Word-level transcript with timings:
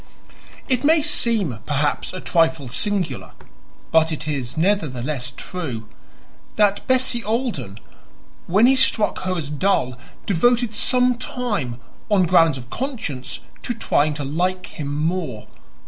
It 0.67 0.83
may 0.83 1.03
seem, 1.03 1.59
perhaps, 1.67 2.11
a 2.11 2.19
trifle 2.19 2.69
singular 2.69 3.33
but 3.91 4.11
it 4.11 4.27
is 4.27 4.57
nevertheless 4.57 5.31
true 5.37 5.87
that 6.55 6.87
Bessie 6.87 7.23
Alden, 7.23 7.79
when 8.47 8.65
he 8.65 8.75
struck 8.75 9.19
her 9.19 9.37
as 9.37 9.51
dull, 9.51 9.99
devoted 10.25 10.73
some 10.73 11.19
time, 11.19 11.79
on 12.09 12.23
grounds 12.25 12.57
of 12.57 12.71
conscience, 12.71 13.41
to 13.61 13.75
trying 13.75 14.15
to 14.15 14.23
like 14.23 14.65
him 14.79 14.87
more. 14.91 15.45